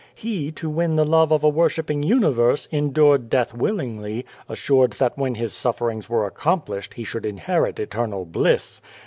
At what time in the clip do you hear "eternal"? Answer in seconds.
7.79-8.25